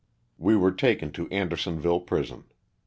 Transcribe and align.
We 0.39 0.55
were 0.55 0.71
taken 0.71 1.11
to 1.11 1.29
Andersonville 1.29 1.99
prison. 1.99 2.45